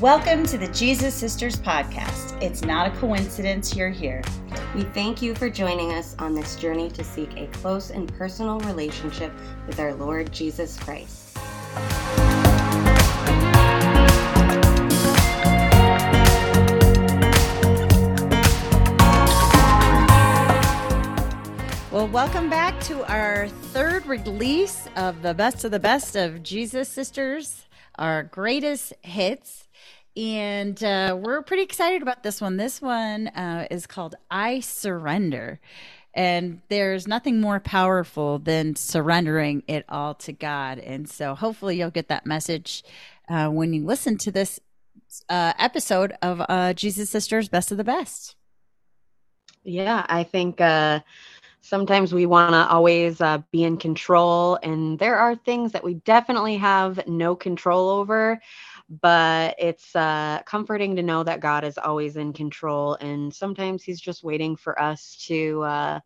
[0.00, 2.40] Welcome to the Jesus Sisters podcast.
[2.42, 4.22] It's not a coincidence you're here.
[4.74, 8.60] We thank you for joining us on this journey to seek a close and personal
[8.60, 9.30] relationship
[9.66, 11.36] with our Lord Jesus Christ.
[21.92, 26.88] Well, welcome back to our third release of the best of the best of Jesus
[26.88, 29.66] Sisters, our greatest hits.
[30.16, 32.56] And uh, we're pretty excited about this one.
[32.56, 35.60] This one uh, is called I Surrender.
[36.12, 40.78] And there's nothing more powerful than surrendering it all to God.
[40.80, 42.82] And so hopefully you'll get that message
[43.28, 44.58] uh, when you listen to this
[45.28, 48.34] uh, episode of uh, Jesus Sisters Best of the Best.
[49.62, 51.00] Yeah, I think uh,
[51.60, 55.94] sometimes we want to always uh, be in control, and there are things that we
[55.94, 58.40] definitely have no control over.
[58.90, 64.00] But it's uh, comforting to know that God is always in control, and sometimes He's
[64.00, 66.00] just waiting for us to uh,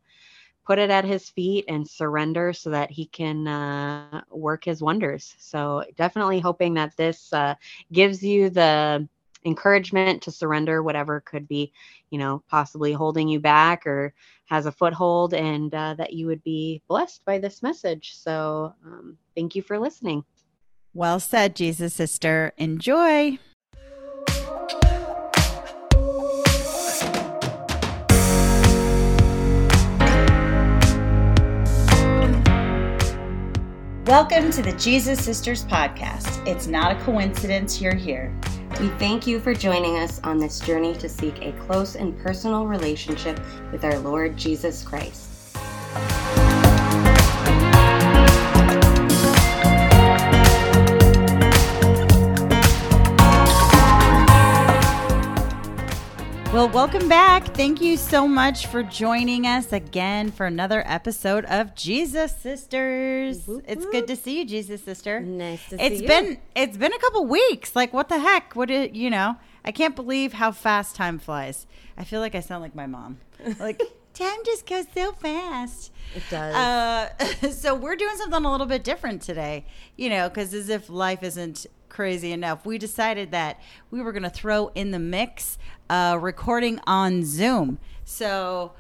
[0.66, 5.34] put it at His feet and surrender so that He can uh, work His wonders.
[5.38, 7.55] So, definitely hoping that this uh,
[7.90, 9.08] gives you the
[9.46, 11.72] encouragement to surrender whatever could be,
[12.10, 14.12] you know, possibly holding you back or
[14.46, 18.14] has a foothold, and uh, that you would be blessed by this message.
[18.14, 20.24] So, um, thank you for listening.
[20.97, 22.53] Well said, Jesus sister.
[22.56, 23.41] Enjoy.
[34.06, 36.47] Welcome to the Jesus Sisters podcast.
[36.47, 38.33] It's not a coincidence you're here.
[38.79, 42.69] We thank you for joining us on this journey to seek a close and personal
[42.69, 43.41] relationship
[43.73, 45.29] with our Lord Jesus Christ.
[56.64, 57.48] Well, welcome back.
[57.48, 63.47] Thank you so much for joining us again for another episode of Jesus Sisters.
[63.47, 65.20] Whoop, It's good to see you, Jesus sister.
[65.20, 65.92] Nice to It's see you.
[65.95, 67.77] It's been it's been a couple weeks.
[67.77, 68.57] Like what the heck?
[68.57, 69.36] What it you know?
[69.63, 71.67] I can't believe how fast time flies.
[71.98, 73.19] I feel like I sound like my mom.
[73.61, 73.83] Like
[74.14, 75.92] time just goes so fast.
[76.17, 76.55] It does.
[76.55, 79.67] Uh, so we're doing something a little bit different today,
[79.97, 83.60] you know, because as if life isn't crazy enough, we decided that
[83.90, 85.56] we were going to throw in the mix
[85.88, 87.78] uh, recording on Zoom.
[88.05, 88.72] So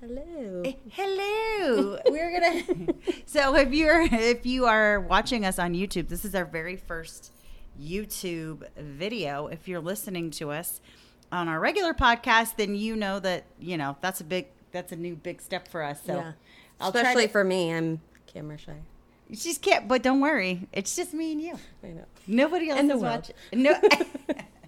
[0.00, 0.62] Hello.
[0.92, 2.92] hello we're gonna
[3.26, 7.32] so if you're if you are watching us on youtube this is our very first
[7.82, 10.80] youtube video if you're listening to us
[11.32, 14.96] on our regular podcast then you know that you know that's a big that's a
[14.96, 16.32] new big step for us so yeah.
[16.80, 18.76] Especially to- for me, I'm camera shy.
[19.32, 20.68] Just can't but don't worry.
[20.72, 21.54] It's just me and you.
[21.82, 22.04] I know.
[22.26, 23.32] nobody else And the is world.
[23.52, 23.62] watching.
[23.62, 23.74] No.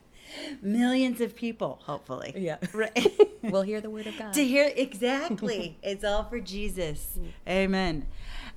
[0.63, 2.33] Millions of people hopefully.
[2.37, 2.57] Yeah.
[2.75, 3.07] right.
[3.43, 4.33] We'll hear the word of God.
[4.35, 5.79] to hear exactly.
[5.83, 7.19] It's all for jesus.
[7.49, 8.07] Amen.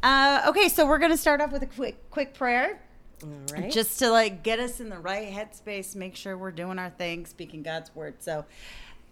[0.02, 2.80] Uh, okay so we're gonna start off with a quick quick prayer.
[3.24, 3.72] All right.
[3.72, 7.26] just to like get us in the right headspace make sure we're doing our thing
[7.26, 8.22] speaking god's word.
[8.22, 8.46] So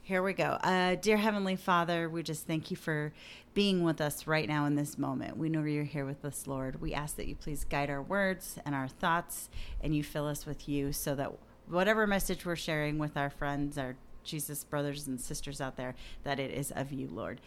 [0.03, 0.57] here we go.
[0.63, 3.13] Uh, dear heavenly father we just thank you for
[3.53, 5.38] being with us right now in this moment.
[5.38, 6.81] We know you're here with us lord.
[6.81, 9.50] We ask that you please guide our words and our thoughts
[9.81, 11.31] and you fill us with you so that
[11.67, 16.39] whatever message we're sharing with our friends our jesus brothers and sisters out there that
[16.39, 17.39] it is of you lord.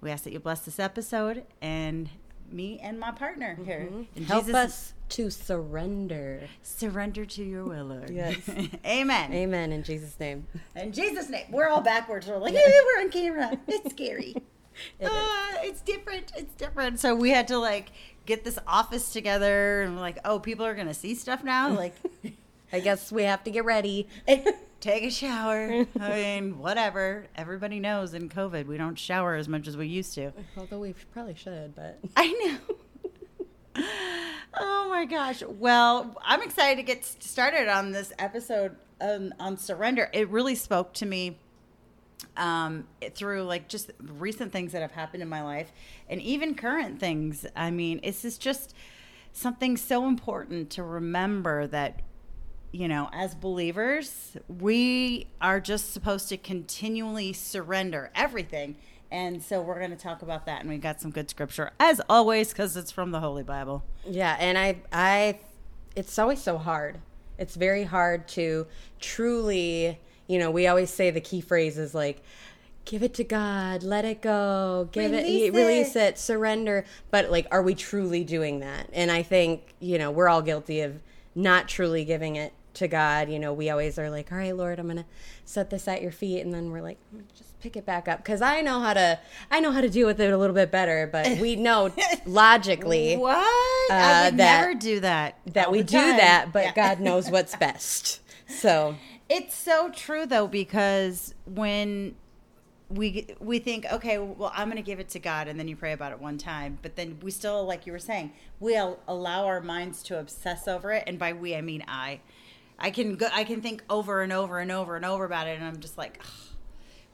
[0.00, 2.08] We ask that you bless this episode and
[2.52, 6.42] me and my partner here In Help Jesus' us to surrender.
[6.62, 8.10] Surrender to your will, Lord.
[8.10, 8.36] Yes.
[8.86, 9.32] Amen.
[9.32, 10.46] Amen in Jesus' name.
[10.76, 11.46] In Jesus' name.
[11.50, 12.26] We're all backwards.
[12.26, 13.58] We're like, yeah, we're on camera.
[13.68, 14.34] It's scary.
[15.00, 16.30] It uh, it's different.
[16.36, 17.00] It's different.
[17.00, 17.90] So we had to like
[18.26, 21.70] get this office together and like, oh, people are gonna see stuff now.
[21.70, 21.96] Like,
[22.72, 24.08] I guess we have to get ready.
[24.80, 25.86] take a shower.
[26.00, 27.26] I mean, whatever.
[27.36, 30.32] Everybody knows in COVID we don't shower as much as we used to.
[30.56, 32.58] Although we probably should, but I
[33.76, 33.84] know.
[34.54, 35.42] oh my gosh.
[35.42, 40.10] Well, I'm excited to get started on this episode on, on surrender.
[40.12, 41.38] It really spoke to me
[42.36, 45.72] um, through like just recent things that have happened in my life
[46.08, 47.46] and even current things.
[47.56, 48.74] I mean, it's just, just
[49.32, 52.00] something so important to remember that
[52.72, 58.76] you know, as believers, we are just supposed to continually surrender everything.
[59.10, 60.60] And so we're going to talk about that.
[60.60, 63.82] And we got some good scripture, as always, because it's from the Holy Bible.
[64.06, 65.40] yeah, and I I
[65.96, 66.98] it's always so hard.
[67.38, 68.66] It's very hard to
[69.00, 72.22] truly, you know, we always say the key phrase is like
[72.84, 76.00] give it to God, let it go, give Release it, release it.
[76.14, 76.84] it, surrender.
[77.10, 78.90] But like, are we truly doing that?
[78.92, 81.00] And I think you know we're all guilty of
[81.34, 84.78] not truly giving it to God, you know, we always are like, all right, Lord,
[84.78, 85.04] I'm going to
[85.44, 86.40] set this at your feet.
[86.40, 88.24] And then we're like, "Mm, just pick it back up.
[88.24, 89.18] Cause I know how to,
[89.50, 91.90] I know how to deal with it a little bit better, but we know
[92.26, 93.36] logically What?
[93.36, 95.38] I Uh, would that- never do that.
[95.54, 96.72] that we do that, but Yeah.
[96.74, 98.20] God knows what's best.
[98.48, 98.94] So
[99.28, 102.14] It's so true though because when
[102.90, 105.76] we we think okay well i'm going to give it to god and then you
[105.76, 109.44] pray about it one time but then we still like you were saying we'll allow
[109.44, 112.18] our minds to obsess over it and by we i mean i
[112.78, 115.58] i can go i can think over and over and over and over about it
[115.58, 116.26] and i'm just like "Ugh,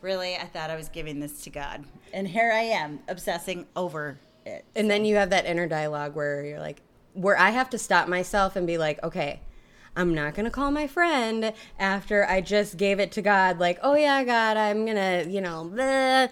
[0.01, 0.37] really?
[0.37, 1.85] I thought i was giving this to god.
[2.13, 4.65] And here i am obsessing over it.
[4.75, 6.83] And then you have that inner dialogue where you're like,
[7.15, 9.41] where I have to stop myself and be like, okay,
[9.97, 13.61] I'm not going to call my friend after I just gave it to God.
[13.61, 16.29] Like, oh yeah, God, I'm going to, you know, bleh,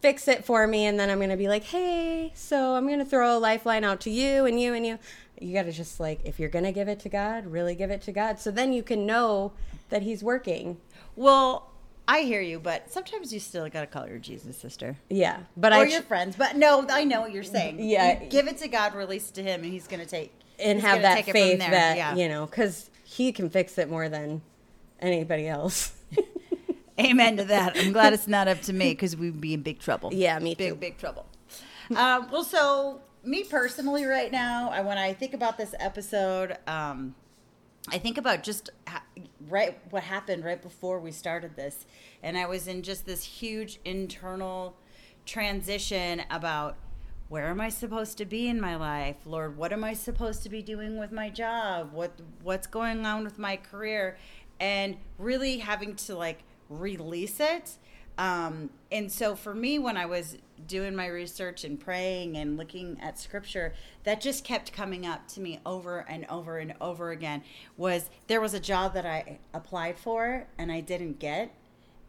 [0.00, 0.86] fix it for me.
[0.86, 3.84] And then I'm going to be like, hey, so I'm going to throw a lifeline
[3.84, 4.98] out to you and you and you.
[5.40, 7.90] You got to just like, if you're going to give it to God, really give
[7.90, 8.38] it to God.
[8.40, 9.52] So then you can know
[9.90, 10.78] that He's working.
[11.16, 11.70] well
[12.10, 15.40] i hear you but sometimes you still got to call your jesus sister Yeah.
[15.58, 15.84] But or I.
[15.84, 16.36] your friends.
[16.36, 17.80] But no, I know what you're saying.
[17.80, 18.22] Yeah.
[18.22, 20.80] You give it to God, release it to Him, and He's going to take and
[20.80, 22.14] have that take it from faith that yeah.
[22.16, 24.40] you know because he can fix it more than
[25.00, 25.92] anybody else
[27.00, 27.76] Amen to that.
[27.76, 30.12] I'm glad it's not up to me because we'd be in big trouble.
[30.12, 31.26] yeah me big too big trouble.
[31.96, 37.14] um, well, so me personally, right now, I, when I think about this episode, um,
[37.90, 39.02] I think about just ha-
[39.48, 41.86] right what happened right before we started this,
[42.22, 44.76] and I was in just this huge internal
[45.24, 46.76] transition about
[47.28, 49.56] where am I supposed to be in my life, Lord?
[49.56, 51.92] What am I supposed to be doing with my job?
[51.92, 52.12] What
[52.42, 54.16] what's going on with my career?
[54.60, 57.76] And really having to like release it.
[58.18, 62.98] Um, and so for me, when I was doing my research and praying and looking
[63.00, 67.44] at scripture, that just kept coming up to me over and over and over again.
[67.76, 71.54] Was there was a job that I applied for and I didn't get,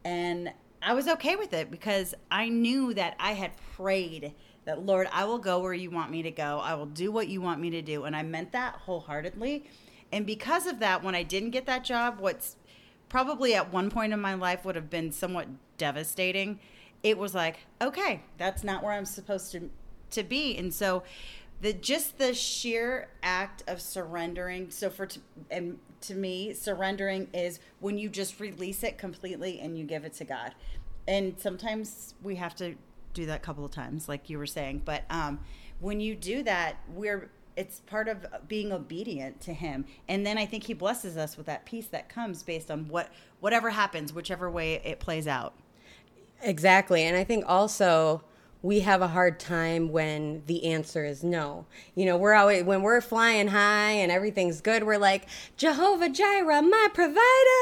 [0.03, 0.51] and
[0.81, 4.33] I was okay with it because I knew that I had prayed
[4.65, 6.59] that Lord, I will go where you want me to go.
[6.63, 9.65] I will do what you want me to do, and I meant that wholeheartedly.
[10.11, 12.55] And because of that, when I didn't get that job, what's
[13.09, 15.47] probably at one point in my life would have been somewhat
[15.77, 16.59] devastating.
[17.03, 19.69] It was like, okay, that's not where I'm supposed to
[20.11, 21.03] to be, and so
[21.61, 24.71] the just the sheer act of surrendering.
[24.71, 25.21] So for t-
[25.51, 30.13] and to me, surrendering is when you just release it completely and you give it
[30.13, 30.55] to God.
[31.07, 32.75] And sometimes we have to
[33.13, 34.83] do that a couple of times, like you were saying.
[34.85, 35.39] But um,
[35.79, 37.29] when you do that, we're
[37.59, 41.45] it's part of being obedient to him and then i think he blesses us with
[41.45, 43.09] that peace that comes based on what
[43.41, 45.53] whatever happens whichever way it plays out
[46.41, 48.23] exactly and i think also
[48.61, 51.65] we have a hard time when the answer is no.
[51.95, 56.61] You know, we're always when we're flying high and everything's good, we're like Jehovah Jireh,
[56.61, 57.19] my provider,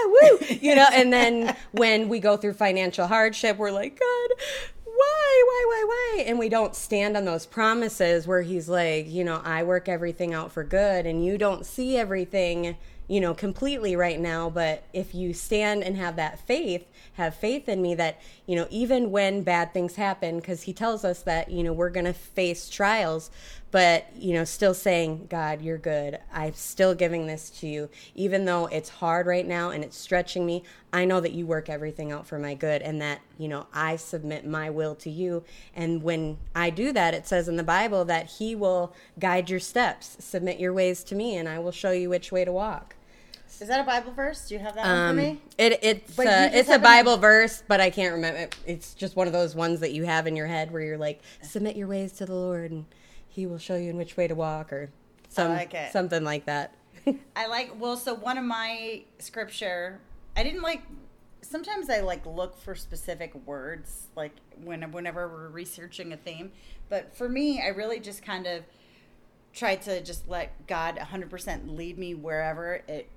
[0.07, 0.39] woo.
[0.59, 4.29] You know, and then when we go through financial hardship, we're like, God,
[4.83, 5.43] why?
[6.27, 10.33] And we don't stand on those promises where He's like, you know, I work everything
[10.33, 12.75] out for good, and you don't see everything,
[13.07, 14.49] you know, completely right now.
[14.49, 18.67] But if you stand and have that faith, have faith in me that, you know,
[18.69, 22.13] even when bad things happen, because He tells us that, you know, we're going to
[22.13, 23.31] face trials,
[23.71, 26.19] but, you know, still saying, God, you're good.
[26.33, 27.89] I'm still giving this to you.
[28.15, 31.69] Even though it's hard right now and it's stretching me, I know that you work
[31.69, 35.43] everything out for my good and that, you know, I submit my will to you.
[35.75, 39.59] And when I do that, it says in the Bible that He will guide your
[39.59, 42.95] steps, submit your ways to me, and I will show you which way to walk.
[43.59, 46.19] is that a bible verse do you have that one Um, for me it, it's
[46.19, 48.49] uh, it's a Bible verse, but I can't remember.
[48.65, 51.21] It's just one of those ones that you have in your head where you're like,
[51.41, 52.85] submit your ways to the Lord, and
[53.37, 54.89] He will show you in which way to walk, or
[55.29, 56.73] some like something like that.
[57.35, 59.99] I like well so one of my scripture
[60.35, 60.81] I didn't like
[61.43, 64.31] sometimes I like look for specific words like
[64.63, 66.51] when whenever we're researching a theme.
[66.89, 68.63] But for me I really just kind of
[69.53, 73.07] tried to just let God 100% lead me wherever it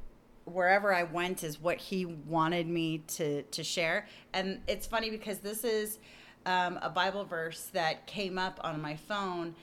[0.44, 4.06] wherever I went is what he wanted me to to share.
[4.34, 5.98] And it's funny because this is
[6.44, 9.54] um, a Bible verse that came up on my phone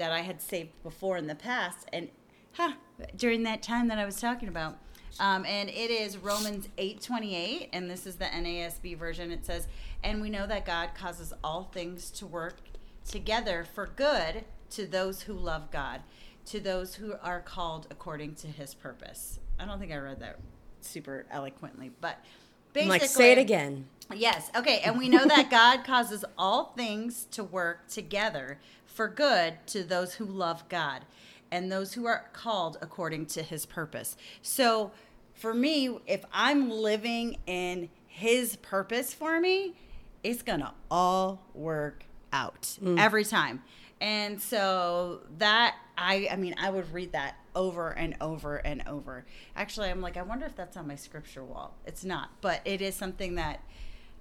[0.00, 2.08] that I had saved before in the past and
[2.52, 2.72] huh,
[3.16, 4.78] during that time that I was talking about
[5.18, 9.68] um, and it is Romans 8:28 and this is the NASB version it says
[10.02, 12.56] and we know that God causes all things to work
[13.08, 16.00] together for good to those who love God
[16.46, 19.38] to those who are called according to his purpose.
[19.58, 20.38] I don't think I read that
[20.80, 22.24] super eloquently, but
[22.72, 23.86] basically like, say it again.
[24.14, 24.50] Yes.
[24.56, 24.80] Okay.
[24.80, 28.58] And we know that God causes all things to work together
[28.92, 31.04] for good to those who love God
[31.50, 34.16] and those who are called according to his purpose.
[34.42, 34.92] So
[35.40, 39.74] for me, if I'm living in His purpose for me,
[40.22, 43.00] it's gonna all work out mm.
[43.00, 43.62] every time.
[44.02, 49.24] And so that I I mean I would read that over and over and over.
[49.56, 51.74] Actually, I'm like I wonder if that's on my scripture wall.
[51.86, 53.64] It's not, but it is something that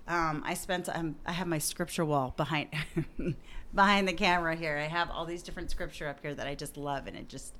[0.07, 0.89] um, I spent.
[0.89, 2.69] Um, I have my scripture wall behind
[3.73, 4.77] behind the camera here.
[4.77, 7.53] I have all these different scripture up here that I just love, and it just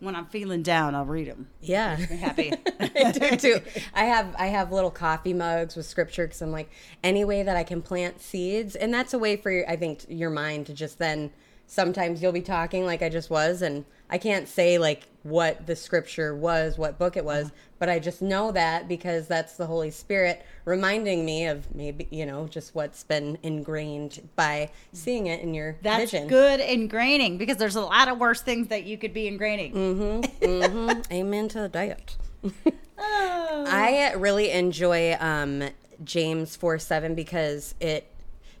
[0.00, 1.48] when I'm feeling down, I'll read them.
[1.60, 2.52] Yeah, happy.
[2.80, 3.60] I do too.
[3.94, 6.70] I have I have little coffee mugs with scripture because I'm like
[7.02, 10.04] any way that I can plant seeds, and that's a way for your, I think
[10.08, 11.30] your mind to just then.
[11.66, 15.74] Sometimes you'll be talking like I just was, and I can't say like what the
[15.74, 19.90] scripture was, what book it was, but I just know that because that's the Holy
[19.90, 25.52] Spirit reminding me of maybe you know just what's been ingrained by seeing it in
[25.52, 26.28] your That's vision.
[26.28, 29.72] good ingraining because there's a lot of worse things that you could be ingraining.
[29.72, 32.16] hmm Amen to that.
[32.96, 33.64] Oh.
[33.66, 35.64] I really enjoy um,
[36.04, 38.08] James 4 7 because it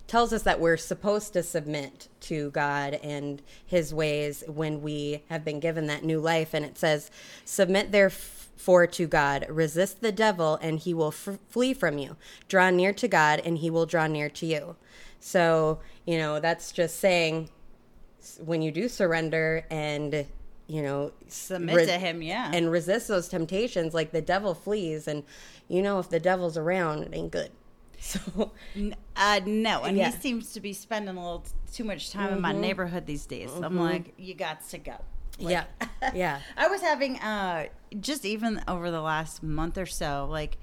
[0.06, 5.44] tells us that we're supposed to submit to God and his ways when we have
[5.44, 6.52] been given that new life.
[6.52, 7.10] And it says,
[7.44, 12.16] Submit therefore to God, resist the devil, and he will f- flee from you.
[12.48, 14.76] Draw near to God, and he will draw near to you.
[15.20, 17.48] So, you know, that's just saying
[18.44, 20.26] when you do surrender and
[20.66, 22.50] you know Submit re- to Him, yeah.
[22.52, 25.24] and resist those temptations like the devil flees and
[25.68, 27.50] you know if the devil's around it ain't good
[28.04, 28.52] so
[29.16, 30.08] Uh, no, and Yeah.
[30.08, 30.16] Mm-hmm.
[30.16, 33.50] he seems to be spending a little too much time in my neighborhood these days.
[33.62, 34.96] I'm like, you got to go.
[35.38, 35.64] Like- yeah
[36.14, 37.66] yeah I was having uh
[37.98, 40.58] just even over the last month or so, like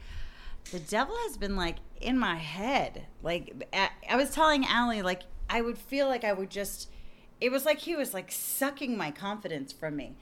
[0.71, 3.05] the devil has been like in my head.
[3.21, 6.89] Like I, I was telling Allie, like I would feel like I would just.
[7.41, 10.15] It was like he was like sucking my confidence from me,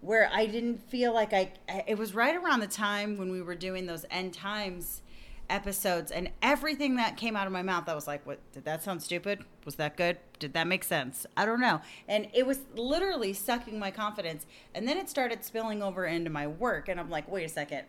[0.00, 1.52] where I didn't feel like I.
[1.86, 5.02] It was right around the time when we were doing those end times
[5.52, 8.82] episodes and everything that came out of my mouth i was like what did that
[8.82, 9.44] sound stupid?
[9.64, 10.18] Was that good?
[10.38, 11.24] Did that make sense?
[11.36, 11.80] I don't know.
[12.08, 14.44] And it was literally sucking my confidence
[14.74, 17.84] and then it started spilling over into my work and i'm like wait a second.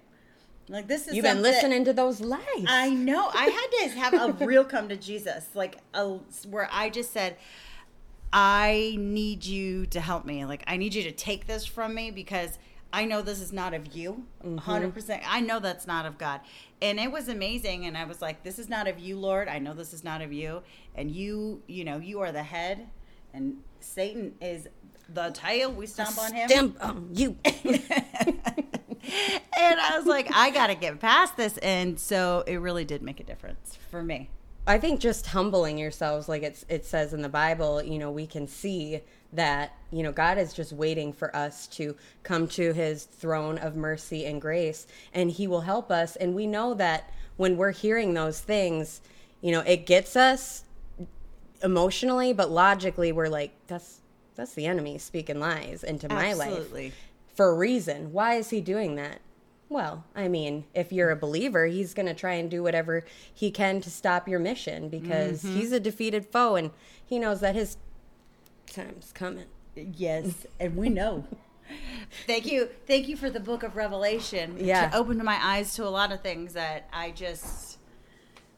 [0.70, 2.66] Like this is you've been listening to those lies.
[2.68, 3.30] I know.
[3.34, 7.36] I had to have a real come to Jesus, like a, where I just said,
[8.32, 10.46] "I need you to help me.
[10.46, 12.58] Like I need you to take this from me because
[12.94, 14.56] I know this is not of you, mm-hmm.
[14.56, 15.24] 100 percent.
[15.28, 16.40] I know that's not of God."
[16.82, 17.86] And it was amazing.
[17.86, 19.50] And I was like, "This is not of you, Lord.
[19.50, 20.62] I know this is not of you.
[20.96, 22.88] And you, you know, you are the head,
[23.34, 24.70] and Satan is
[25.14, 25.74] the tail.
[25.74, 27.36] We stomp on him." Stamp on you
[29.60, 31.58] and I was like, I got to get past this.
[31.60, 34.30] And so it really did make a difference for me.
[34.66, 38.26] I think just humbling yourselves, like it's it says in the Bible, you know, we
[38.26, 39.02] can see
[39.36, 43.76] that you know God is just waiting for us to come to His throne of
[43.76, 46.16] mercy and grace, and He will help us.
[46.16, 49.02] And we know that when we're hearing those things,
[49.42, 50.64] you know, it gets us
[51.64, 54.02] emotionally, but logically, we're like, that's
[54.36, 56.94] that's the enemy speaking lies into my life
[57.36, 58.12] for a reason.
[58.12, 59.20] Why is he doing that?
[59.70, 63.50] Well, I mean, if you're a believer, he's going to try and do whatever he
[63.50, 65.58] can to stop your mission because mm-hmm.
[65.58, 66.72] he's a defeated foe and
[67.04, 67.78] he knows that his
[68.68, 69.46] time's coming.
[69.76, 71.26] Yes, and we know.
[72.28, 72.70] Thank you.
[72.86, 74.58] Thank you for the book of Revelation.
[74.60, 74.90] Yeah.
[74.90, 77.78] To open my eyes to a lot of things that I just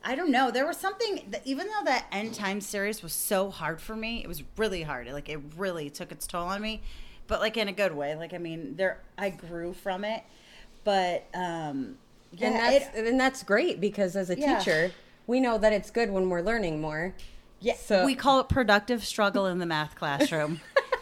[0.03, 0.51] I don't know.
[0.51, 4.21] There was something that even though that end time series was so hard for me,
[4.23, 5.07] it was really hard.
[5.07, 6.81] Like it really took its toll on me.
[7.27, 8.15] But like in a good way.
[8.15, 10.23] Like I mean, there I grew from it.
[10.83, 11.97] But um
[12.33, 14.57] yeah, and that's it- and that's great because as a Yeah.
[14.59, 14.91] teacher,
[15.27, 17.13] we know that it's good when we're learning more.
[17.59, 20.61] Yeah, So- we call it productive struggle in the math classroom.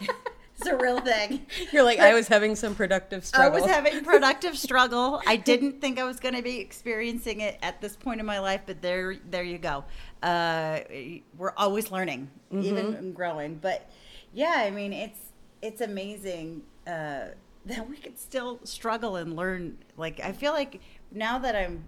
[0.56, 1.46] it's a real thing.
[1.72, 3.52] You're like, I was having some productive struggle.
[3.52, 5.20] I was having productive struggle.
[5.26, 8.38] I didn't think I was going to be experiencing it at this point in my
[8.38, 9.84] life, but there, there you go.
[10.22, 10.80] Uh,
[11.36, 13.56] we're always learning, even growing.
[13.56, 13.90] But
[14.32, 15.18] yeah, I mean, it's
[15.60, 17.28] it's amazing uh,
[17.66, 19.78] that we could still struggle and learn.
[19.96, 20.80] Like I feel like
[21.10, 21.84] now that I'm,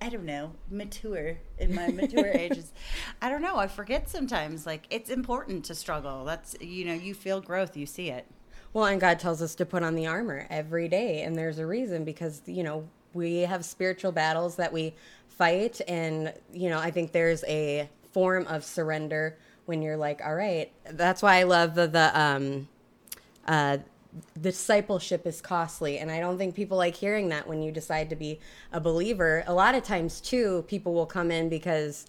[0.00, 2.72] I don't know, mature in my mature ages,
[3.20, 3.56] I don't know.
[3.56, 4.66] I forget sometimes.
[4.66, 6.24] Like it's important to struggle.
[6.24, 8.26] That's you know, you feel growth, you see it.
[8.72, 11.66] Well, and God tells us to put on the armor every day, and there's a
[11.66, 14.94] reason because you know we have spiritual battles that we
[15.26, 19.36] fight, and you know I think there's a form of surrender
[19.66, 20.72] when you're like, all right.
[20.90, 22.68] That's why I love the the um,
[23.46, 23.78] uh,
[24.40, 28.16] discipleship is costly, and I don't think people like hearing that when you decide to
[28.16, 28.40] be
[28.72, 29.44] a believer.
[29.46, 32.06] A lot of times, too, people will come in because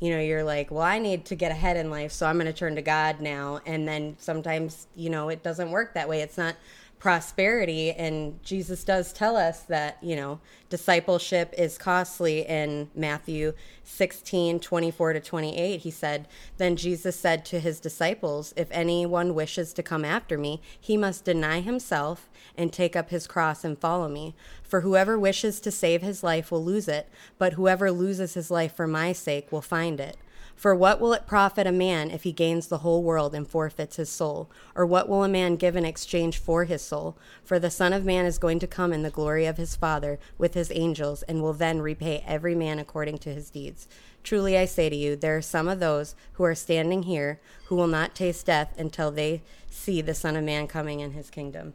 [0.00, 2.46] you know you're like well i need to get ahead in life so i'm going
[2.46, 3.60] to turn to god now.
[3.64, 6.22] And then sometimes you know it doesn't work that way.
[6.22, 6.56] It's not
[7.02, 7.90] prosperity.
[7.90, 10.38] And Jesus does tell us that, you know,
[10.70, 15.80] discipleship is costly in Matthew 16, 24 to 28.
[15.80, 16.28] He said,
[16.58, 21.24] Then Jesus said to his disciples, If anyone wishes to come after me, he must
[21.24, 24.36] deny himself and take up his cross and follow me.
[24.62, 28.76] For whoever wishes to save his life will lose it, but whoever loses his life
[28.76, 30.16] for my sake will find it.
[30.54, 33.96] For what will it profit a man if he gains the whole world and forfeits
[33.96, 34.48] his soul?
[34.74, 37.16] Or what will a man give in exchange for his soul?
[37.44, 40.18] For the Son of Man is going to come in the glory of his Father
[40.38, 43.88] with his angels, and will then repay every man according to his deeds.
[44.22, 47.76] Truly I say to you, there are some of those who are standing here who
[47.76, 51.74] will not taste death until they see the Son of Man coming in his kingdom.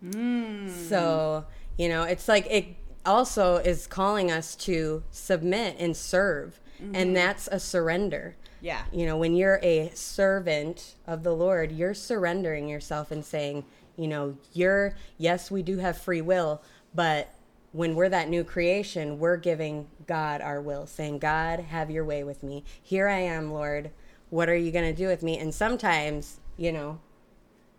[0.00, 0.68] Hmm.
[0.68, 1.44] So,
[1.76, 6.60] you know, it's like it also is calling us to submit and serve.
[6.78, 7.12] And mm-hmm.
[7.14, 8.36] that's a surrender.
[8.60, 8.82] Yeah.
[8.92, 13.64] You know, when you're a servant of the Lord, you're surrendering yourself and saying,
[13.96, 16.62] you know, you're, yes, we do have free will,
[16.94, 17.34] but
[17.72, 22.22] when we're that new creation, we're giving God our will, saying, God, have your way
[22.22, 22.64] with me.
[22.82, 23.90] Here I am, Lord.
[24.30, 25.38] What are you going to do with me?
[25.38, 27.00] And sometimes, you know,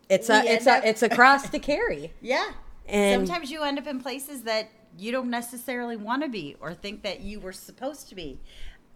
[0.09, 2.11] it's a it's up- a it's a cross to carry.
[2.21, 2.51] Yeah.
[2.85, 6.73] And- sometimes you end up in places that you don't necessarily want to be or
[6.73, 8.39] think that you were supposed to be.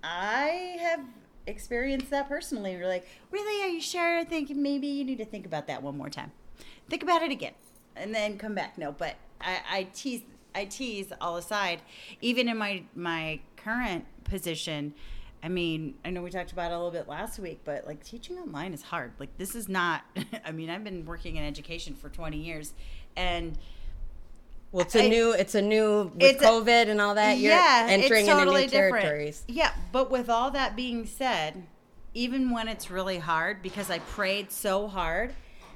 [0.04, 1.02] I have
[1.46, 2.74] experienced that personally.
[2.74, 3.64] You're like, really?
[3.64, 4.20] Are you sure?
[4.20, 6.32] I think maybe you need to think about that one more time.
[6.90, 7.54] Think about it again,
[7.96, 8.78] and then come back.
[8.78, 10.22] No, but I, I tease.
[10.56, 11.82] I tease all aside.
[12.22, 14.94] Even in my my current position,
[15.44, 18.04] I mean, I know we talked about it a little bit last week, but like
[18.04, 19.14] teaching online is hard.
[19.20, 20.04] Like this is not.
[20.46, 22.74] I mean, I've been working in education for 20 years,
[23.16, 23.58] and
[24.72, 27.38] Well, it's a I- new it's a new with It's a- COVID and all that.
[27.38, 29.44] You're entering into new territories.
[29.48, 31.64] Yeah, but with all that being said,
[32.14, 35.34] even when it's really hard, because I prayed so hard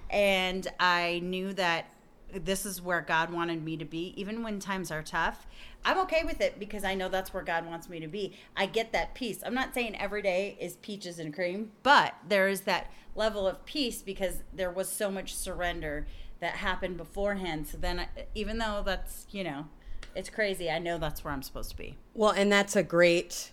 [0.09, 1.85] and I knew that
[2.33, 5.45] this is where God wanted me to be, even when times are tough,
[5.83, 8.37] I'm okay with it because I know that's where God wants me to be.
[8.55, 9.39] I get that peace.
[9.45, 13.65] I'm not saying every day is peaches and cream, but there is that level of
[13.65, 16.07] peace because there was so much surrender
[16.41, 17.67] that happened beforehand.
[17.67, 19.67] So then, I, even though that's, you know,
[20.15, 21.95] it's crazy, I know that's where I'm supposed to be.
[22.13, 23.51] Well, and that's a great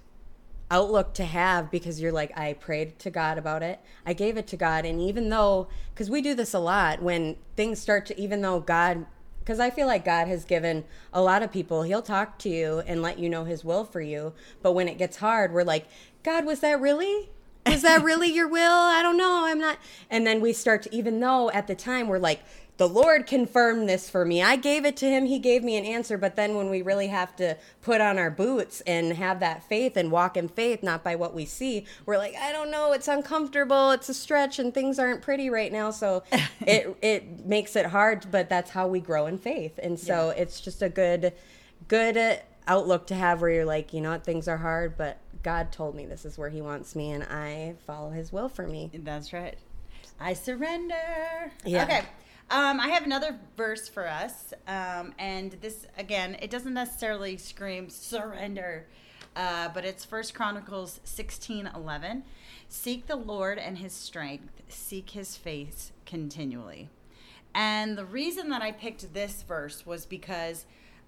[0.71, 3.79] outlook to have because you're like, I prayed to God about it.
[4.05, 4.85] I gave it to God.
[4.85, 8.61] And even though, because we do this a lot, when things start to, even though
[8.61, 9.07] God,
[9.41, 12.83] because I feel like God has given a lot of people, He'll talk to you
[12.87, 14.33] and let you know His will for you.
[14.63, 15.87] But when it gets hard, we're like,
[16.23, 17.31] God, was that really?
[17.67, 18.73] Is that really your will?
[18.73, 19.45] I don't know.
[19.45, 19.79] I'm not.
[20.11, 22.41] And then we start to, even though at the time we're like,
[22.79, 24.41] the Lord confirmed this for me.
[24.41, 25.27] I gave it to him.
[25.27, 26.17] He gave me an answer.
[26.17, 29.97] But then when we really have to put on our boots and have that faith
[29.97, 32.93] and walk in faith, not by what we see, we're like, I don't know.
[32.93, 33.91] It's uncomfortable.
[33.91, 35.91] It's a stretch and things aren't pretty right now.
[35.91, 36.23] So
[36.61, 39.79] it, it makes it hard, but that's how we grow in faith.
[39.83, 41.33] And so it's just a good,
[41.89, 45.73] good outlook to have where you're like, you know what, things are hard, but God
[45.73, 48.91] told me this is where he wants me and I follow his will for me.
[48.95, 49.57] That's right.
[50.21, 51.51] I surrender.
[51.65, 51.85] Yeah.
[51.85, 52.03] Okay.
[52.51, 54.55] Um, I have another verse for us.
[54.67, 58.87] Um, and this, again, it doesn't necessarily scream surrender,
[59.37, 62.25] uh, but it's First Chronicles 16 11.
[62.71, 66.89] Seek the Lord and his strength, seek his face continually.
[67.55, 70.65] And the reason that I picked this verse was because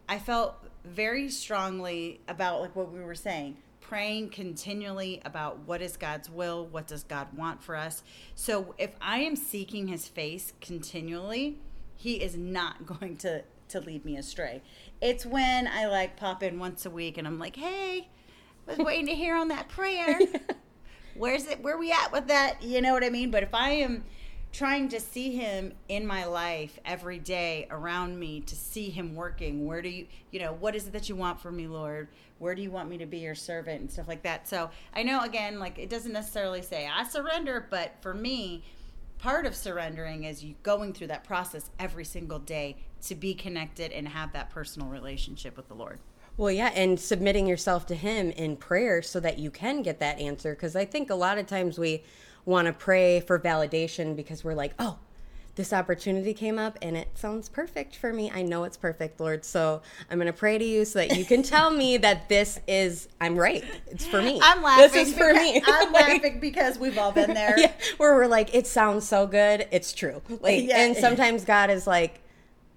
[0.08, 5.96] I felt very strongly about like what we were saying, praying continually about what is
[5.96, 8.02] God's will, what does God want for us.
[8.34, 11.58] So if I am seeking his face continually,
[11.96, 14.62] he is not going to to lead me astray.
[15.00, 18.08] It's when I like pop in once a week and I'm like, "Hey,
[18.66, 20.18] I was waiting to hear on that prayer."
[21.14, 23.70] where's it where we at with that you know what i mean but if i
[23.70, 24.04] am
[24.52, 29.66] trying to see him in my life every day around me to see him working.
[29.66, 32.08] Where do you you know what is it that you want from me lord?
[32.38, 34.48] Where do you want me to be your servant and stuff like that?
[34.48, 38.62] So i know again like it doesn't necessarily say i surrender but for me
[39.18, 43.92] part of surrendering is you going through that process every single day to be connected
[43.92, 46.00] and have that personal relationship with the lord.
[46.36, 50.18] Well, yeah, and submitting yourself to Him in prayer so that you can get that
[50.18, 50.54] answer.
[50.54, 52.02] Because I think a lot of times we
[52.44, 54.98] want to pray for validation because we're like, oh,
[55.56, 58.30] this opportunity came up and it sounds perfect for me.
[58.32, 59.44] I know it's perfect, Lord.
[59.44, 62.60] So I'm going to pray to you so that you can tell me that this
[62.66, 63.64] is, I'm right.
[63.88, 64.38] It's for me.
[64.42, 65.60] i'm laughing This is for me.
[65.66, 69.26] i'm Like- laughing because we've all been there yeah, where we're like, it sounds so
[69.26, 70.22] good, it's true.
[70.40, 70.82] Like, Yeah.
[70.84, 72.20] and sometimes God is like,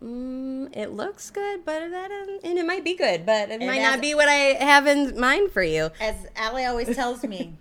[0.03, 2.11] mm, it looks good, but that
[2.43, 5.17] and it might be good, but it might as- not be what I have in
[5.17, 5.89] mind for you.
[6.01, 7.53] as Allie always tells me,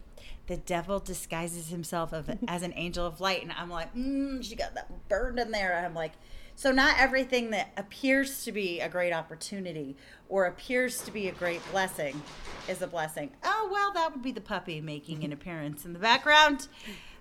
[0.46, 4.56] the devil disguises himself of, as an angel of light, and I'm like, mm, she
[4.56, 5.76] got that burned in there.
[5.76, 6.12] And I'm like,
[6.54, 9.96] So not everything that appears to be a great opportunity
[10.28, 12.20] or appears to be a great blessing
[12.68, 13.30] is a blessing.
[13.44, 16.68] Oh well, that would be the puppy making an appearance in the background.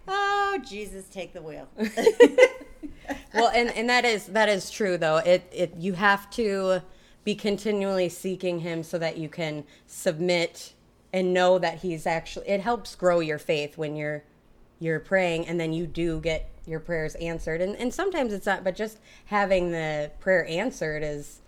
[0.08, 1.68] Oh Jesus, take the wheel.
[3.34, 5.18] well, and and that is that is true though.
[5.18, 6.82] It it you have to
[7.24, 10.74] be continually seeking him so that you can submit
[11.14, 14.24] and know that he's actually it helps grow your faith when you're
[14.80, 17.62] you're praying and then you do get your prayers answered.
[17.62, 21.40] And and sometimes it's not but just having the prayer answered is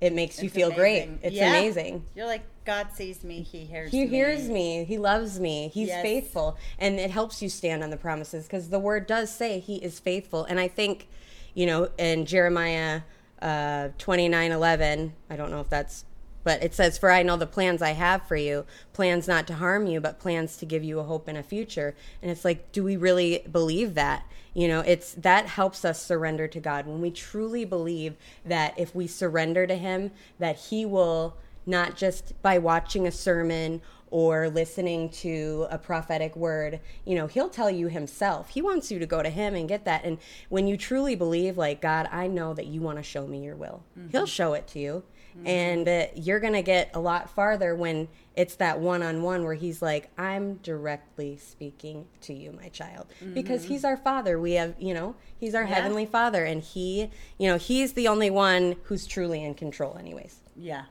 [0.00, 1.08] it makes you It's feel great.
[1.22, 1.48] it's Yeah.
[1.48, 2.04] amazing.
[2.14, 4.08] You're like God sees me, He hears he me.
[4.08, 4.84] hears me.
[4.84, 5.70] He loves me.
[5.72, 6.02] He's Yes.
[6.02, 6.56] faithful.
[6.78, 9.98] And it helps you stand on the promises because the word does say he is
[9.98, 10.44] faithful.
[10.44, 11.08] And i think
[11.54, 13.00] you know in jeremiah
[13.42, 16.04] uh 29 11 i don't know if that's
[16.48, 19.52] but it says for i know the plans i have for you plans not to
[19.56, 22.72] harm you but plans to give you a hope and a future and it's like
[22.72, 27.02] do we really believe that you know it's that helps us surrender to god when
[27.02, 32.56] we truly believe that if we surrender to him that he will not just by
[32.56, 36.80] watching a sermon or listening to a prophetic word.
[37.04, 38.48] You know, he'll tell you himself.
[38.48, 40.02] He wants you to go to him and get that.
[40.02, 40.16] And
[40.48, 43.54] when you truly believe, like, God, I know that you want to show me your
[43.54, 44.08] will, mm-hmm.
[44.08, 45.02] he'll show it to you.
[45.44, 49.44] And uh, you're going to get a lot farther when it's that one on one
[49.44, 53.06] where he's like, I'm directly speaking to you, my child.
[53.34, 54.38] Because he's our father.
[54.38, 55.74] We have, you know, he's our Yeah.
[55.74, 56.44] heavenly father.
[56.44, 60.40] And he, you know, he's the only one who's truly in control, anyways.
[60.56, 60.84] Yeah.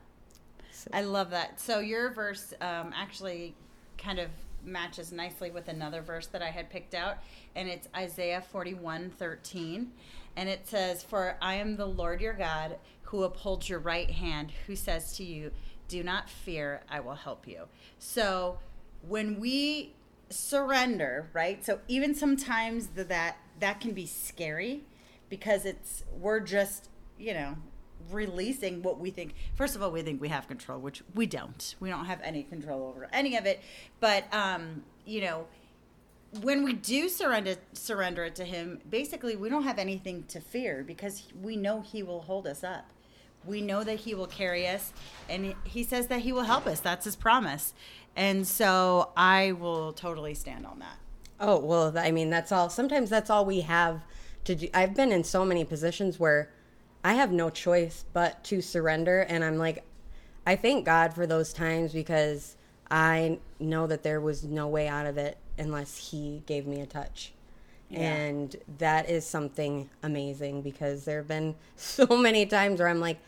[0.93, 1.59] I love that.
[1.59, 3.55] So your verse um, actually
[3.97, 4.29] kind of
[4.63, 7.17] matches nicely with another verse that I had picked out,
[7.55, 9.91] and it's Isaiah 41 13.
[10.35, 14.51] And it says, For I am the Lord your God who upholds your right hand,
[14.67, 15.51] who says to you,
[15.87, 17.63] Do not fear, I will help you.
[17.97, 18.59] So
[19.01, 19.95] when we
[20.29, 21.65] surrender, right?
[21.65, 24.83] So even sometimes that that can be scary
[25.29, 27.55] because it's we're just, you know,
[28.11, 31.75] releasing what we think first of all we think we have control which we don't.
[31.79, 33.61] We don't have any control over any of it.
[33.99, 35.47] But um you know
[36.41, 40.83] when we do surrender surrender it to him basically we don't have anything to fear
[40.85, 42.91] because we know he will hold us up.
[43.45, 44.91] We know that he will carry us
[45.29, 46.79] and he says that he will help us.
[46.79, 47.73] That's his promise.
[48.15, 50.97] And so i will totally stand on that.
[51.39, 52.69] Oh, well, I mean, that's all.
[52.69, 54.01] Sometimes that's all we have
[54.45, 54.67] to do.
[54.73, 56.49] I've been in so many positions where
[57.03, 59.21] I have no choice but to surrender.
[59.21, 59.83] And I'm like,
[60.45, 62.55] I thank God for those times because
[62.89, 66.85] I know that there was no way out of it unless He gave me a
[66.85, 67.33] touch.
[67.89, 73.19] And that is something amazing because there have been so many times where I'm like,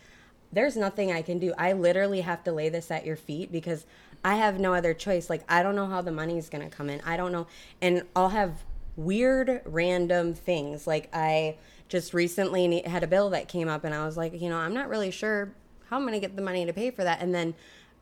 [0.52, 1.54] there's nothing I can do.
[1.58, 3.86] I literally have to lay this at your feet because
[4.24, 5.30] I have no other choice.
[5.30, 7.02] Like, I don't know how the money's going to come in.
[7.02, 7.48] I don't know.
[7.82, 8.64] And I'll have
[8.96, 10.88] weird, random things.
[10.88, 11.56] Like, I
[11.90, 14.74] just recently had a bill that came up, and I was like, you know, I'm
[14.74, 15.52] not really sure
[15.90, 17.22] how I'm going to get the money to pay for that.
[17.22, 17.56] And then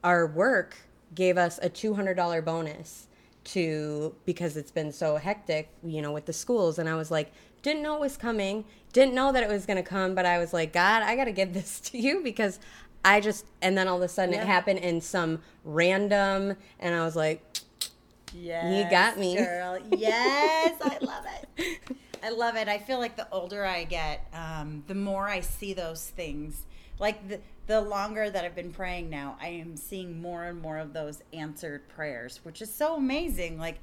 [0.03, 0.75] our work
[1.15, 3.07] gave us a $200 bonus
[3.45, 6.77] to because it's been so hectic, you know, with the schools.
[6.79, 9.77] And I was like, didn't know it was coming, didn't know that it was going
[9.77, 12.59] to come, but I was like, God, I got to give this to you because
[13.05, 14.41] I just, and then all of a sudden Yeah.
[14.41, 17.41] it happened in some random, and I was like,
[18.35, 19.37] Yes, got me.
[19.37, 19.79] girl.
[19.95, 21.25] Yes, I love
[21.57, 21.79] it.
[22.23, 22.67] I love it.
[22.67, 26.65] I feel like the older I get, um, the more I see those things.
[26.99, 30.77] Like the the longer that I've been praying now, I am seeing more and more
[30.77, 33.59] of those answered prayers, which is so amazing.
[33.59, 33.79] Like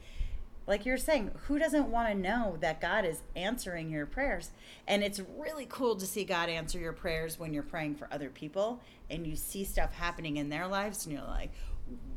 [0.67, 4.51] like you're saying, who doesn't want to know that God is answering your prayers?
[4.89, 8.31] And it's really cool to see God answer your prayers when you're praying for other
[8.31, 11.51] people and you see stuff happening in their lives and you're like,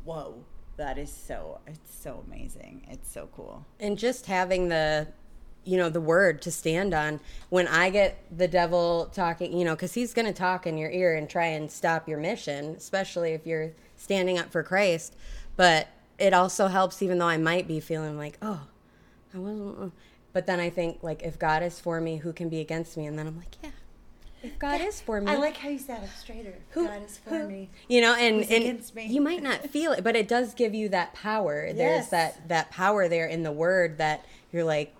[0.04, 0.44] "Whoa,
[0.76, 2.86] that is so it's so amazing.
[2.90, 5.06] It's so cool." and just having the
[5.68, 9.74] you know the word to stand on when i get the devil talking you know
[9.74, 13.32] because he's going to talk in your ear and try and stop your mission especially
[13.32, 15.14] if you're standing up for christ
[15.56, 18.62] but it also helps even though i might be feeling like oh
[19.34, 19.92] i wasn't
[20.32, 23.04] but then i think like if god is for me who can be against me
[23.04, 23.70] and then i'm like yeah
[24.42, 26.54] if god is for me I like how you sat up straighter.
[26.70, 27.70] who- God is for who- me.
[27.88, 29.06] You know, and, Who's and against me?
[29.06, 31.72] you might not feel it, but it does give you that power.
[31.72, 34.94] There's that that power there in the word that you're like,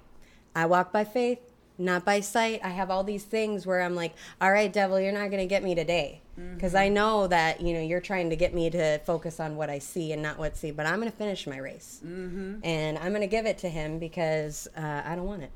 [0.55, 1.41] I walk by faith,
[1.79, 2.61] not by sight.
[2.65, 5.47] I have all these things where I'm like, all right, devil, you're not going to
[5.47, 6.23] get me today.
[6.55, 9.71] Because I know that you know you're trying to get me to focus on what
[9.71, 12.61] I see and not what I see, but I'm going to finish my race, mm-hmm.
[12.63, 15.51] and I'm going to give it to him because uh, I don't want it.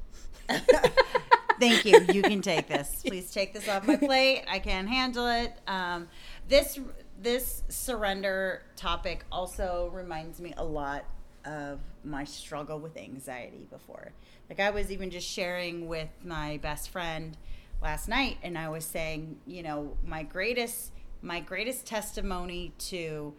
[1.61, 2.01] Thank you.
[2.13, 3.03] You can take this.
[3.07, 4.45] Please take this off my plate.
[4.51, 5.53] I can't handle it.
[5.69, 6.09] Um,
[6.49, 6.81] this
[7.21, 11.05] this surrender topic also reminds me a lot
[11.45, 14.13] of my struggle with anxiety before.
[14.49, 17.37] Like I was even just sharing with my best friend
[17.83, 20.93] last night and I was saying, you know, my greatest
[21.25, 23.33] my greatest testimony to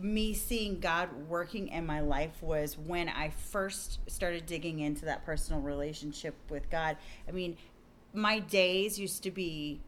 [0.00, 5.24] me seeing God working in my life was when I first started digging into that
[5.26, 6.96] personal relationship with God.
[7.28, 7.56] I mean,
[8.14, 9.80] my days used to be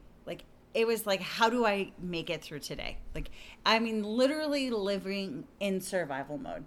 [0.75, 2.99] it was like how do I make it through today?
[3.15, 3.31] Like
[3.65, 6.65] I mean literally living in survival mode.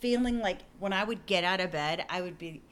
[0.00, 2.62] Feeling like when I would get out of bed, I would be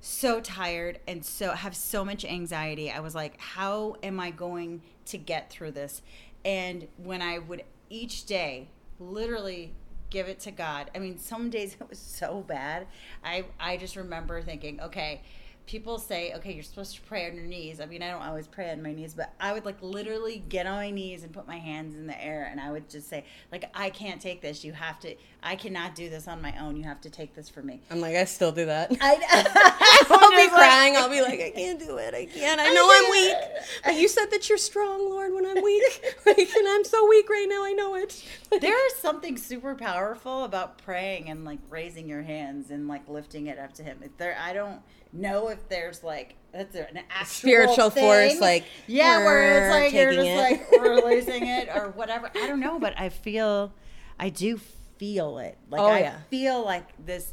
[0.00, 2.90] so tired and so have so much anxiety.
[2.90, 6.02] I was like, how am I going to get through this?
[6.44, 8.68] And when I would each day
[8.98, 9.74] literally
[10.12, 10.90] give it to God.
[10.94, 12.86] I mean, some days it was so bad.
[13.24, 15.22] I I just remember thinking, okay,
[15.66, 17.80] people say, okay, you're supposed to pray on your knees.
[17.80, 20.66] I mean, I don't always pray on my knees, but I would like literally get
[20.66, 23.24] on my knees and put my hands in the air and I would just say,
[23.50, 24.64] like, I can't take this.
[24.64, 26.76] You have to, I cannot do this on my own.
[26.76, 27.80] You have to take this for me.
[27.90, 28.92] I'm like, I still do that.
[29.00, 30.96] I, I'll be crying.
[30.96, 32.14] I'll be like, I can't do it.
[32.14, 32.60] I can't.
[32.60, 33.36] I know I'm weak.
[33.84, 36.16] But you said that you're strong, Lord, when I'm weak.
[36.26, 37.64] like, and I'm so weak right now.
[37.64, 38.22] I know it.
[38.60, 43.46] there is something super powerful about praying and like raising your hands and like lifting
[43.46, 44.00] it up to him.
[44.02, 44.80] If there, I don't
[45.12, 48.04] know if there's like that's an actual Spiritual thing.
[48.04, 50.36] force, like, yeah, where it's like you're just it.
[50.36, 52.30] like releasing it or whatever.
[52.34, 53.72] I don't know, but I feel,
[54.18, 54.58] I do
[54.98, 55.56] feel it.
[55.70, 56.18] Like Oh, I yeah.
[56.30, 57.32] feel like this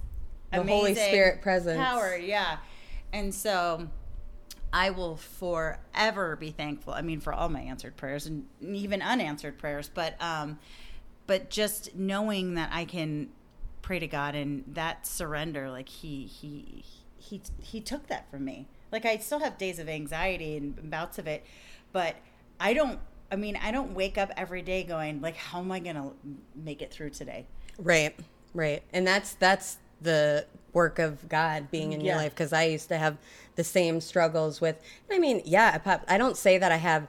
[0.52, 1.78] The Holy amazing Spirit presence.
[1.78, 2.16] power.
[2.16, 2.58] Yeah,
[3.14, 3.88] and so.
[4.72, 6.94] I will forever be thankful.
[6.94, 10.60] I mean, for all my answered prayers and even unanswered prayers, but um,
[11.26, 13.30] but just knowing that I can
[13.82, 16.86] pray to God and that surrender, like he he
[17.20, 18.68] he he took that from me.
[18.92, 21.46] Like I still have days of anxiety and bouts of it,
[21.92, 22.16] but
[22.60, 23.00] I don't.
[23.32, 26.12] I mean, I don't wake up every day going like, "How am I gonna
[26.56, 27.46] make it through today?"
[27.78, 28.16] Right,
[28.54, 32.88] right, and that's that's the work of God being in your life because I used
[32.90, 33.18] to have
[33.56, 34.82] the same struggles with.
[35.12, 36.04] I mean, yeah, I pop.
[36.08, 37.08] I don't say that I have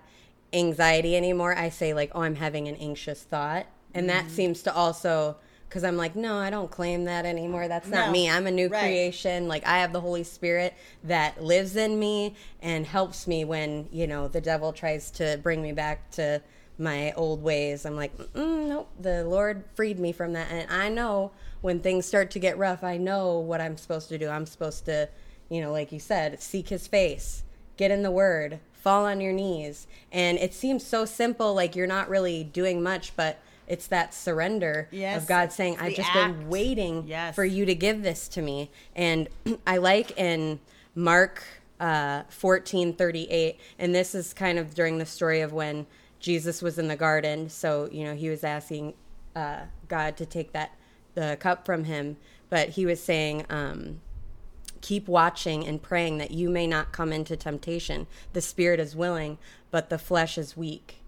[0.52, 1.56] anxiety anymore.
[1.56, 4.26] I say like, oh, I'm having an anxious thought, and Mm-hmm.
[4.26, 5.36] that seems to also
[5.70, 7.68] because I'm like, no, I don't claim that anymore.
[7.68, 8.12] That's not No.
[8.12, 8.28] me.
[8.28, 8.80] I'm a new Right.
[8.80, 9.46] creation.
[9.46, 14.08] Like I have the Holy Spirit that lives in me and helps me when you
[14.08, 16.42] know the devil tries to bring me back to
[16.76, 17.86] my old ways.
[17.86, 18.88] I'm like, nope.
[19.00, 21.30] The Lord freed me from that, and I know
[21.60, 24.28] when things start to get rough, I know what I'm supposed to do.
[24.28, 25.08] I'm supposed to,
[25.48, 27.44] you know, like you said, seek His face,
[27.76, 31.54] get in the Word, fall on your knees, and it seems so simple.
[31.54, 33.38] Like you're not really doing much, but
[33.70, 36.38] it's that surrender Yes, of God saying, "I've just act.
[36.38, 37.34] been waiting Yes.
[37.34, 39.28] for you to give this to me." And
[39.66, 40.60] I like in
[40.94, 41.42] Mark
[41.78, 45.86] uh, fourteen thirty eight, and this is kind of during the story of when
[46.18, 47.48] Jesus was in the garden.
[47.48, 48.94] So you know he was asking
[49.34, 50.72] uh, God to take that
[51.14, 52.16] the cup from him,
[52.50, 53.46] but he was saying.
[53.48, 54.00] Um,
[54.82, 58.06] keep watching and praying that you may not come into temptation.
[58.32, 59.36] The spirit is willing,
[59.70, 60.99] but the flesh is weak.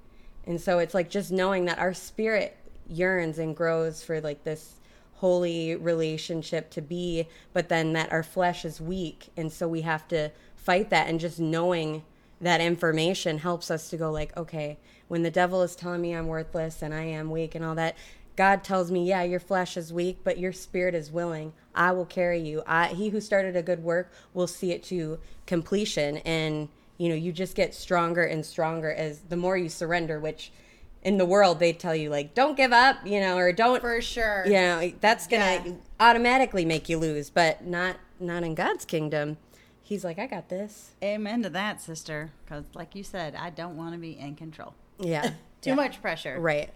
[0.47, 2.57] And so it's like just knowing that our spirit
[2.89, 4.75] yearns and grows for like this
[5.15, 9.29] holy relationship to be, but then that our flesh is weak.
[9.37, 11.09] And so we have to fight that.
[11.09, 12.03] And just knowing
[12.41, 16.27] that information helps us to go like, okay, when the devil is telling me I'm
[16.27, 17.97] worthless and I am weak and all that,
[18.35, 21.53] God tells me, yeah, your flesh is weak, but your spirit is willing.
[21.75, 22.63] I will carry you.
[22.67, 26.17] I, he who started a good work will see it to completion.
[26.19, 30.53] And, you know, you just get stronger and stronger as the more you surrender, which
[31.03, 34.01] in the world they tell you, like, don't give up, you know, or don't, For
[34.01, 34.45] sure.
[34.47, 35.75] you know, that's going to Yeah.
[35.99, 39.37] automatically make you lose, but not, not in God's kingdom.
[39.83, 40.93] He's like, I got this.
[41.03, 42.31] Amen to that, sister.
[42.45, 44.75] Because, like you said, I don't want to be in control.
[45.01, 45.23] Yeah.
[45.61, 45.75] Too Yeah.
[45.75, 46.39] much pressure.
[46.41, 46.71] Right.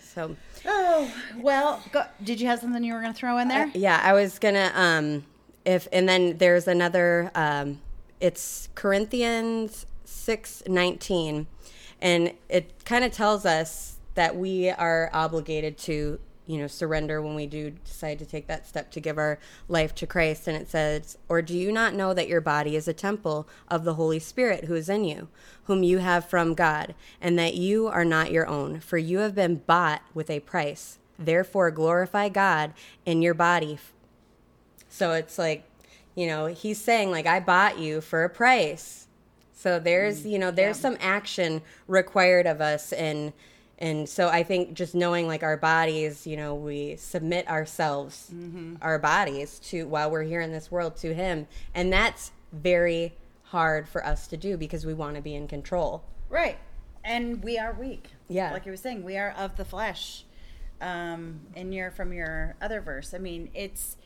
[0.00, 0.36] So,
[0.66, 1.82] Oh well.
[1.90, 3.70] Go, did you have something you were going to throw in there?
[3.74, 5.24] Yeah, I was gonna um
[5.64, 7.80] if and then there's another um
[8.20, 11.46] it's Corinthians six nineteen
[12.00, 17.34] and it kind of tells us that we are obligated to you know surrender when
[17.34, 20.46] we do decide to take that step to give our life to Christ.
[20.46, 23.84] And it says or do you not know that your body is a temple of
[23.84, 25.28] the Holy Spirit who is in you
[25.64, 28.80] whom you have from God and that you are not your own?
[28.80, 30.98] For you have been bought with a price.
[31.18, 32.74] Therefore glorify God
[33.06, 33.78] in your body.
[34.88, 35.64] So it's like,
[36.14, 39.06] you know, he's saying like I bought you for a price.
[39.52, 43.32] So there's, you know, there's some action required of us and
[43.78, 48.32] and so I think just knowing like our bodies, you know, we submit ourselves,
[48.80, 51.48] our bodies to while we're here in this world to him.
[51.74, 56.04] And that's very hard for us to do because we want to be in control.
[56.28, 56.58] Right.
[57.04, 58.08] And we are weak.
[58.28, 58.52] Yeah.
[58.52, 60.24] Like you were saying, we are of the flesh.
[60.80, 63.12] Um, and you're from your other verse.
[63.12, 63.96] I mean, it's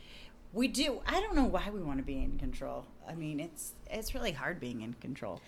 [0.53, 1.01] we do.
[1.07, 2.87] I don't know why we want to be in control.
[3.09, 5.41] I mean, it's it's really hard being in control.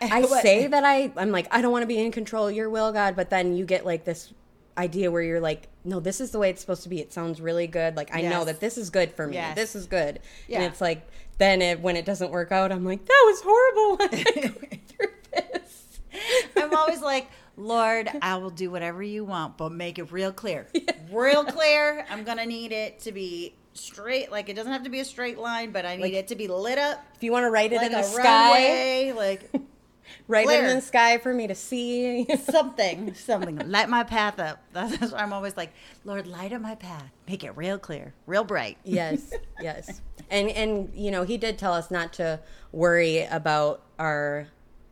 [0.00, 2.70] I But- say that I I'm like I don't want to be in control your
[2.70, 4.32] will, God, but then you get like this
[4.76, 7.00] idea where you're like, no, this is the way it's supposed to be.
[7.00, 7.96] It sounds really good.
[7.96, 9.34] Like I know that this is good for me.
[9.34, 9.56] Yes.
[9.56, 10.20] This is good.
[10.46, 10.58] Yeah.
[10.58, 11.06] And it's like
[11.38, 13.96] then it, when it doesn't work out, I'm like, that was horrible.
[14.00, 16.00] I had to go through this.
[16.56, 20.66] I'm always like, Lord, I will do whatever you want, but make it real clear.
[21.10, 22.04] Real clear.
[22.10, 24.30] I'm gonna need it to be straight.
[24.30, 26.36] Like it doesn't have to be a straight line, but I need Like- it to
[26.36, 29.50] be lit up If you want to write it like in the sky, runway, like
[30.28, 32.26] write it in the sky for me to see.
[32.50, 33.58] something, something.
[33.70, 34.62] Light my path up.
[34.72, 35.72] That's why I'm always like,
[36.04, 37.10] Lord, light up my path.
[37.28, 38.78] Make it real clear, real bright.
[38.84, 42.38] yes yes and and you know he did tell us not to
[42.72, 44.46] worry about our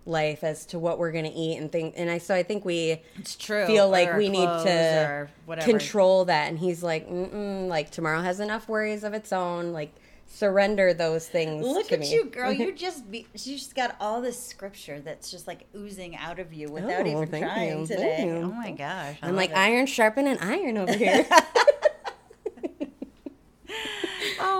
[0.07, 2.65] life as to what we're going to eat and think and i so i think
[2.65, 3.67] we It's true.
[3.67, 5.29] feel like we need to
[5.63, 9.93] control that and he's like Mm-mm, like tomorrow has enough worries of its own like
[10.29, 12.13] surrender those things Look at me.
[12.13, 12.51] you, girl.
[12.53, 16.53] You just be, you just got all this scripture that's just like oozing out of
[16.53, 18.29] you without Oh, even trying you, today.
[18.43, 19.17] Oh my gosh.
[19.23, 19.57] I i'm like it.
[19.57, 21.25] iron sharpening iron over here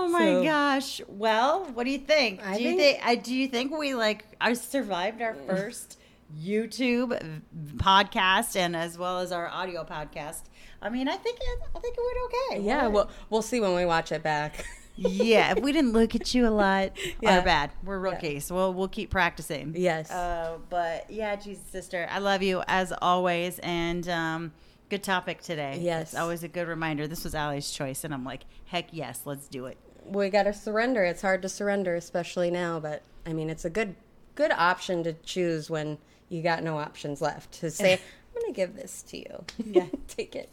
[0.07, 1.01] Oh my So- gosh.
[1.07, 2.41] Well, what do you think?
[2.45, 5.99] I do you think- think I do you think we like I survived our first
[6.39, 7.41] YouTube
[7.77, 10.43] podcast and as well as our audio podcast?
[10.81, 12.65] I mean, I think it, I think it went okay.
[12.65, 14.65] yeah We're- well we'll see when we watch it back
[14.95, 15.51] yeah.
[15.51, 16.91] If we didn't look at you a lot,
[17.21, 17.37] Yeah.
[17.37, 17.69] our bad.
[17.83, 18.51] We're rookies.
[18.51, 19.73] We'll we'll keep practicing.
[19.77, 20.09] Yes.
[20.09, 24.53] Uh, but yeah, Jesus sister, I love you as always, and um,
[24.89, 25.77] good topic today.
[25.81, 26.13] Yes.
[26.13, 27.07] it's always a good reminder.
[27.07, 29.77] This was Allie's choice, and I'm like, heck yes, let's do it.
[30.07, 31.03] We got to surrender.
[31.03, 32.79] It's hard to surrender, especially now.
[32.79, 33.95] But I mean, it's a good
[34.35, 35.97] good option to choose when
[36.29, 37.51] you got no options left.
[37.59, 37.93] To say,
[38.35, 39.45] I'm going to give this to you.
[39.63, 39.85] Yeah.
[40.07, 40.49] take it.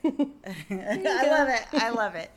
[0.04, 1.66] I love it.
[1.72, 2.30] I love it.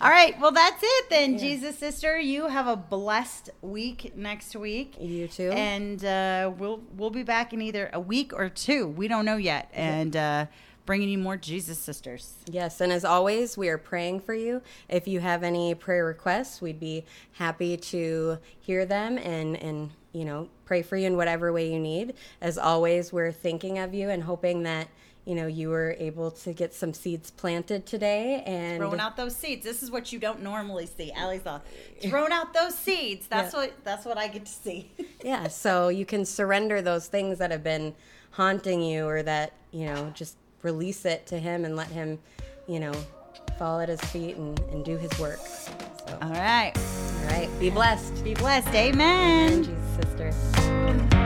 [0.00, 0.38] All right.
[0.40, 2.18] Well, that's it then, Jesus sister.
[2.18, 4.96] You have a blessed week next week.
[5.00, 5.50] You too.
[5.52, 8.88] And uh, we'll we'll be back in either a week or two.
[8.88, 9.70] We don't know yet.
[9.72, 10.46] And uh,
[10.86, 12.34] bringing you more Jesus sisters.
[12.46, 14.62] Yes, and as always, we are praying for you.
[14.88, 20.24] If you have any prayer requests, we'd be happy to hear them and and you
[20.24, 22.14] know pray for you in whatever way you need.
[22.40, 24.88] As always, we're thinking of you and hoping that
[25.24, 29.34] you know you were able to get some seeds planted today and Throwing out those
[29.34, 29.64] seeds.
[29.64, 31.12] This is what you don't normally see.
[31.12, 31.62] Allie's all
[32.02, 33.26] throwing out those seeds.
[33.26, 33.60] That's Yeah.
[33.60, 34.90] what that's what I get to see.
[35.24, 37.94] yeah so you can surrender those things that have been
[38.32, 42.18] haunting you or that you know just release it to him and let him
[42.66, 42.92] you know
[43.58, 46.72] fall at his feet and, and do his work so All right.
[46.76, 48.68] all right be blessed Be blessed.
[48.74, 49.52] Amen.
[49.52, 51.23] and jesus sister